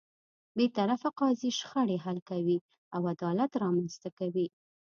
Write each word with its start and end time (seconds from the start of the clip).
بېطرفه 0.57 1.09
قاضی 1.19 1.51
شخړې 1.59 1.97
حل 2.05 2.19
کوي 2.29 2.57
او 2.95 3.01
عدالت 3.13 3.51
رامنځته 3.63 4.09
کوي. 4.19 4.47